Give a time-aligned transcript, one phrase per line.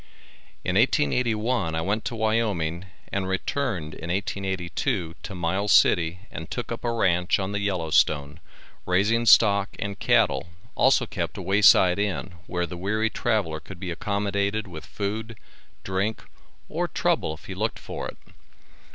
[0.63, 6.71] In 1881 I went to Wyoming and returned in 1882 to Miles city and took
[6.71, 8.39] up a ranch on the Yellow Stone,
[8.87, 13.79] raising stock and cattle, also kept a way side inn, where the weary traveler could
[13.79, 15.37] be accommodated with food,
[15.83, 16.23] drink,
[16.67, 18.17] or trouble if he looked for it.